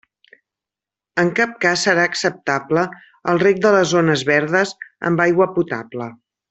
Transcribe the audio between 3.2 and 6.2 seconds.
el reg de les zones verdes amb aigua potable.